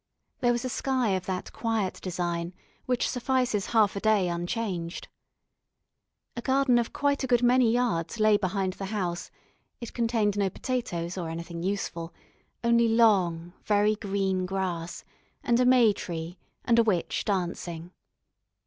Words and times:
There 0.39 0.51
was 0.51 0.65
a 0.65 0.67
sky 0.69 1.09
of 1.09 1.27
that 1.27 1.53
quiet 1.53 1.99
design 2.01 2.55
which 2.87 3.07
suffices 3.07 3.67
half 3.67 3.95
a 3.95 3.99
day 3.99 4.29
unchanged. 4.29 5.07
A 6.35 6.41
garden 6.41 6.79
of 6.79 6.91
quite 6.91 7.23
a 7.23 7.27
good 7.27 7.43
many 7.43 7.71
yards 7.71 8.19
lay 8.19 8.35
behind 8.35 8.73
the 8.73 8.85
house; 8.85 9.29
it 9.79 9.93
contained 9.93 10.39
no 10.39 10.49
potatoes 10.49 11.19
or 11.19 11.29
anything 11.29 11.61
useful, 11.61 12.15
only 12.63 12.87
long, 12.87 13.53
very 13.63 13.93
green 13.93 14.47
grass, 14.47 15.05
and 15.43 15.59
a 15.59 15.65
may 15.67 15.93
tree, 15.93 16.39
and 16.65 16.79
a 16.79 16.83
witch 16.83 17.23
dancing. 17.23 17.91